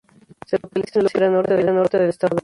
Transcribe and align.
Se 0.47 0.57
localiza 0.57 0.97
en 0.97 1.03
la 1.03 1.09
Sierra 1.09 1.29
Norte 1.29 1.53
del 1.99 2.09
Estado 2.09 2.29
de 2.29 2.29
Puebla. 2.29 2.39